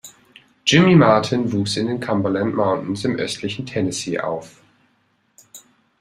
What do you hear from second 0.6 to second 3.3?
Jimmy Martin wuchs in den Cumberland Mountains im